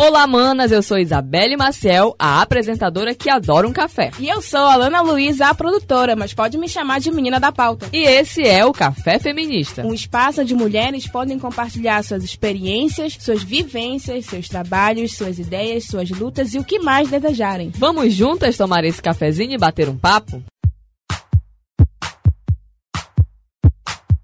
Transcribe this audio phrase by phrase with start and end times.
[0.00, 0.72] Olá, manas!
[0.72, 4.10] Eu sou Isabelle Maciel, a apresentadora que adora um café.
[4.18, 7.52] E eu sou a Lana Luiza, a produtora, mas pode me chamar de menina da
[7.52, 7.86] pauta.
[7.92, 13.42] E esse é o Café Feminista um espaço onde mulheres podem compartilhar suas experiências, suas
[13.42, 17.70] vivências, seus trabalhos, suas ideias, suas lutas e o que mais desejarem.
[17.76, 20.42] Vamos juntas tomar esse cafezinho e bater um papo?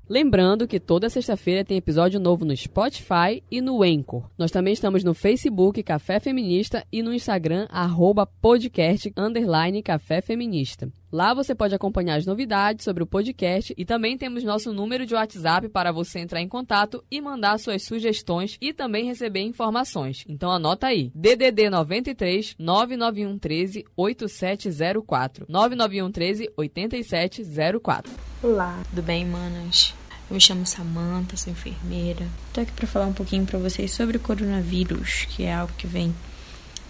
[0.08, 4.30] Lembrando que toda sexta-feira tem episódio novo no Spotify e no Anchor.
[4.38, 10.88] Nós também estamos no Facebook Café Feminista e no Instagram arroba podcast underline Café Feminista.
[11.10, 15.14] Lá você pode acompanhar as novidades sobre o podcast e também temos nosso número de
[15.14, 20.24] WhatsApp para você entrar em contato e mandar suas sugestões e também receber informações.
[20.28, 28.12] Então anota aí: DDD 93 991 13 8704 991 13 8704.
[28.42, 29.94] Olá, tudo bem, manas?
[30.28, 32.26] Eu me chamo Samantha, sou enfermeira.
[32.52, 35.86] Tô aqui para falar um pouquinho para vocês sobre o coronavírus, que é algo que
[35.86, 36.12] vem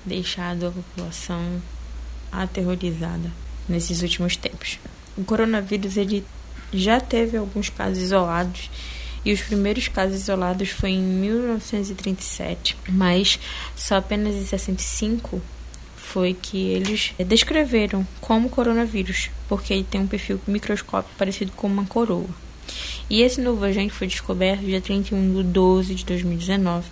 [0.06, 1.60] deixado a população
[2.32, 3.30] aterrorizada
[3.68, 4.78] nesses últimos tempos.
[5.18, 6.24] O coronavírus ele
[6.72, 8.70] já teve alguns casos isolados
[9.22, 13.38] e os primeiros casos isolados foi em 1937, mas
[13.76, 15.42] só apenas em 65
[15.94, 21.84] foi que eles descreveram como coronavírus, porque ele tem um perfil microscópico parecido com uma
[21.84, 22.45] coroa.
[23.08, 26.86] E esse novo agente foi descoberto dia 31 de 12 de 2019,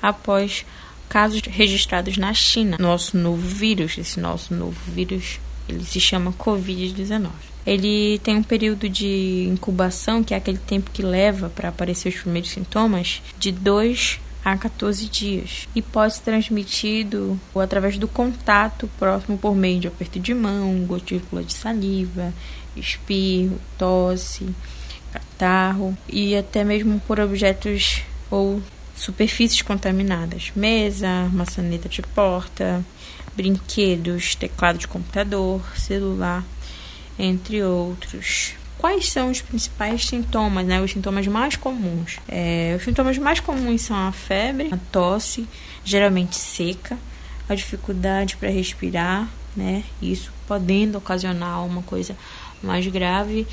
[0.00, 0.64] após
[1.08, 2.76] casos registrados na China.
[2.80, 7.28] Nosso novo vírus, esse nosso novo vírus, ele se chama Covid-19.
[7.66, 12.20] Ele tem um período de incubação, que é aquele tempo que leva para aparecer os
[12.20, 19.36] primeiros sintomas, de 2 a 14 dias e pode ser transmitido através do contato próximo
[19.36, 22.32] por meio de aperto de mão, gotícula de saliva,
[22.76, 24.46] espirro, tosse,
[25.18, 28.62] catarro e até mesmo por objetos ou
[28.94, 32.84] superfícies contaminadas, mesa, maçaneta de porta,
[33.36, 36.44] brinquedos, teclado de computador, celular,
[37.18, 38.54] entre outros.
[38.78, 40.80] Quais são os principais sintomas, né?
[40.80, 42.18] Os sintomas mais comuns.
[42.28, 45.46] É, os sintomas mais comuns são a febre, a tosse,
[45.84, 46.98] geralmente seca,
[47.48, 49.82] a dificuldade para respirar, né?
[50.00, 52.16] Isso podendo ocasionar uma coisa
[52.62, 53.46] mais grave.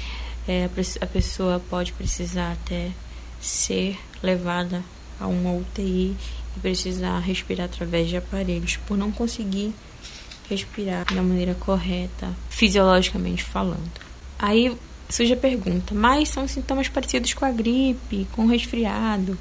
[0.48, 2.92] É, a pessoa pode precisar até
[3.40, 4.84] ser levada
[5.20, 6.16] a uma UTI
[6.56, 9.74] e precisar respirar através de aparelhos por não conseguir
[10.50, 13.92] respirar da maneira correta, fisiologicamente falando.
[14.38, 14.76] Aí
[15.10, 19.38] surge a pergunta, mas são sintomas parecidos com a gripe, com o resfriado,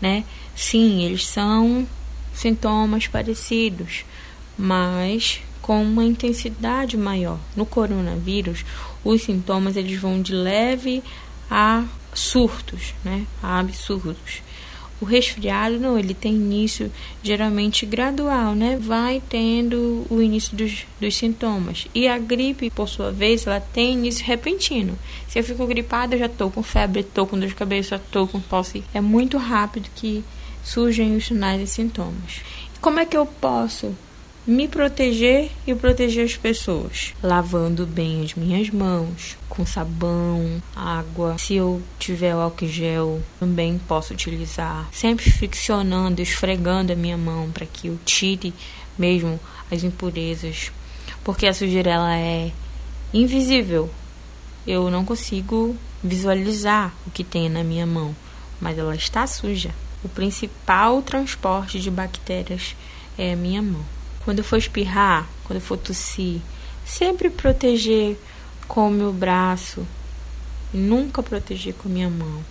[0.00, 0.24] né?
[0.54, 1.86] Sim, eles são
[2.34, 4.04] sintomas parecidos,
[4.58, 7.38] mas com uma intensidade maior.
[7.54, 8.64] No coronavírus,
[9.04, 11.02] os sintomas eles vão de leve
[11.50, 13.26] a surtos, né?
[13.42, 14.42] A absurdos.
[15.00, 16.88] O resfriado não, ele tem início
[17.24, 18.78] geralmente gradual, né?
[18.80, 21.88] Vai tendo o início dos, dos sintomas.
[21.92, 24.96] E a gripe, por sua vez, ela tem início repentino.
[25.26, 28.28] Se eu fico gripada, eu já tô com febre, tô com dor de cabeça, tô
[28.28, 28.84] com tosse.
[28.94, 30.22] É muito rápido que
[30.62, 32.40] surgem os sinais e sintomas.
[32.80, 33.96] Como é que eu posso
[34.44, 41.38] me proteger e proteger as pessoas, lavando bem as minhas mãos, com sabão, água.
[41.38, 47.66] Se eu tiver álcool gel, também posso utilizar, sempre friccionando, esfregando a minha mão para
[47.66, 48.52] que eu tire
[48.98, 49.38] mesmo
[49.70, 50.72] as impurezas,
[51.22, 52.50] porque a sujeira ela é
[53.14, 53.88] invisível.
[54.66, 58.14] Eu não consigo visualizar o que tem na minha mão,
[58.60, 59.70] mas ela está suja.
[60.02, 62.74] O principal transporte de bactérias
[63.16, 63.84] é a minha mão.
[64.24, 66.40] Quando for espirrar, quando for tossir,
[66.84, 68.16] sempre proteger
[68.68, 69.86] com o meu braço
[70.72, 72.42] nunca proteger com a minha mão.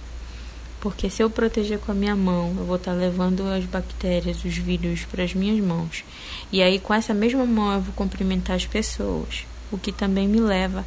[0.79, 4.57] Porque se eu proteger com a minha mão, eu vou estar levando as bactérias, os
[4.57, 6.03] vírus para as minhas mãos.
[6.51, 9.45] E aí, com essa mesma mão, eu vou cumprimentar as pessoas.
[9.71, 10.85] O que também me leva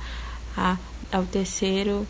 [0.57, 0.77] a,
[1.13, 2.07] ao terceiro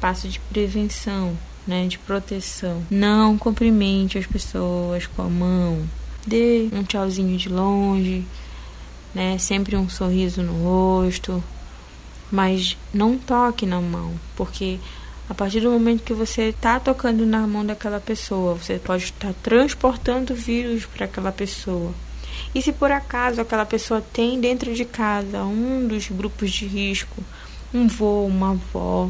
[0.00, 2.82] passo de prevenção, né, de proteção.
[2.90, 5.88] Não cumprimente as pessoas com a mão,
[6.26, 8.24] dê um tchauzinho de longe,
[9.14, 9.38] né?
[9.38, 11.42] Sempre um sorriso no rosto,
[12.30, 14.78] mas não toque na mão, porque
[15.28, 19.32] a partir do momento que você está tocando na mão daquela pessoa, você pode estar
[19.42, 21.92] transportando vírus para aquela pessoa.
[22.54, 27.22] E se por acaso aquela pessoa tem dentro de casa um dos grupos de risco,
[27.72, 29.08] um vô, uma avó,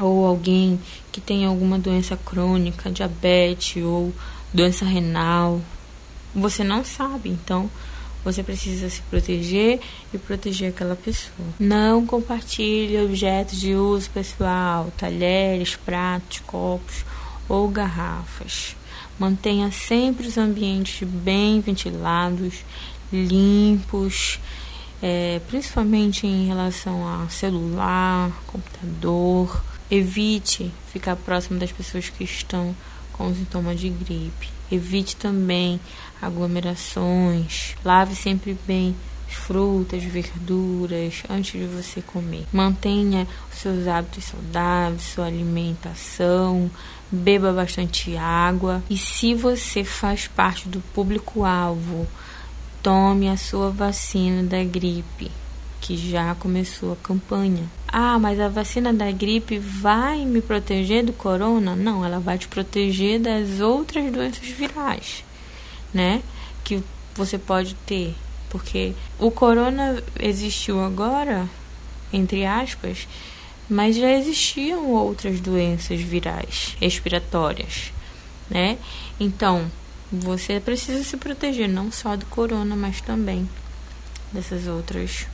[0.00, 0.78] ou alguém
[1.10, 4.12] que tem alguma doença crônica, diabetes ou
[4.52, 5.60] doença renal,
[6.34, 7.30] você não sabe.
[7.30, 7.70] Então,
[8.24, 9.80] você precisa se proteger
[10.12, 11.48] e proteger aquela pessoa.
[11.58, 17.04] Não compartilhe objetos de uso pessoal, talheres, pratos, copos
[17.48, 18.76] ou garrafas.
[19.18, 22.64] Mantenha sempre os ambientes bem ventilados,
[23.12, 24.38] limpos,
[25.02, 29.62] é, principalmente em relação a celular, computador.
[29.90, 32.76] Evite ficar próximo das pessoas que estão
[33.18, 34.48] com sintomas de gripe.
[34.70, 35.80] Evite também
[36.22, 37.74] aglomerações.
[37.84, 38.94] Lave sempre bem
[39.28, 42.46] frutas, verduras antes de você comer.
[42.52, 46.70] Mantenha os seus hábitos saudáveis, sua alimentação,
[47.10, 52.06] beba bastante água e se você faz parte do público-alvo,
[52.82, 55.30] tome a sua vacina da gripe,
[55.88, 57.64] que já começou a campanha.
[57.90, 61.74] Ah, mas a vacina da gripe vai me proteger do corona?
[61.74, 65.24] Não, ela vai te proteger das outras doenças virais,
[65.94, 66.22] né?
[66.62, 66.82] Que
[67.14, 68.14] você pode ter
[68.50, 71.48] porque o corona existiu agora,
[72.12, 73.08] entre aspas,
[73.66, 77.94] mas já existiam outras doenças virais respiratórias,
[78.50, 78.76] né?
[79.18, 79.70] Então,
[80.12, 83.48] você precisa se proteger não só do corona, mas também
[84.30, 85.26] dessas outras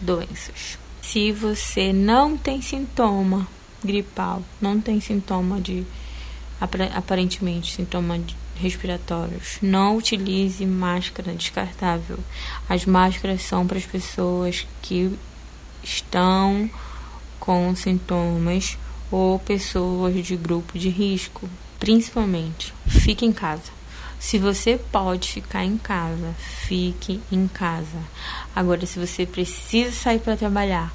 [0.00, 0.78] doenças.
[1.02, 3.46] Se você não tem sintoma
[3.84, 5.84] gripal, não tem sintoma de
[6.60, 9.58] aparentemente sintoma de respiratórios.
[9.60, 12.18] Não utilize máscara descartável.
[12.68, 15.16] As máscaras são para as pessoas que
[15.82, 16.70] estão
[17.38, 18.78] com sintomas
[19.10, 21.48] ou pessoas de grupo de risco.
[21.78, 23.70] Principalmente, fique em casa.
[24.24, 27.98] Se você pode ficar em casa, fique em casa.
[28.56, 30.92] Agora, se você precisa sair para trabalhar,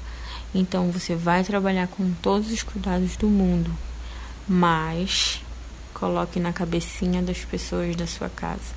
[0.52, 3.70] então você vai trabalhar com todos os cuidados do mundo,
[4.48, 5.40] mas
[6.00, 8.72] Coloque na cabecinha das pessoas da sua casa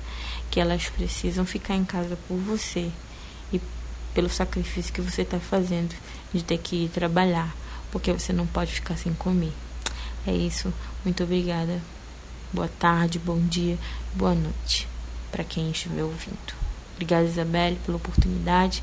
[0.50, 2.90] que elas precisam ficar em casa por você
[3.50, 3.58] e
[4.12, 5.94] pelo sacrifício que você está fazendo
[6.34, 7.56] de ter que ir trabalhar,
[7.90, 9.54] porque você não pode ficar sem comer.
[10.26, 10.70] É isso.
[11.02, 11.80] Muito obrigada.
[12.54, 13.76] Boa tarde, bom dia,
[14.14, 14.86] boa noite
[15.32, 16.54] para quem estiver ouvindo.
[16.92, 18.80] Obrigada, Isabelle, pela oportunidade.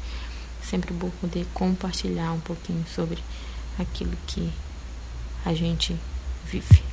[0.62, 3.23] Sempre bom poder compartilhar um pouquinho sobre
[3.79, 4.51] aquilo que
[5.45, 5.95] a gente
[6.44, 6.91] vive.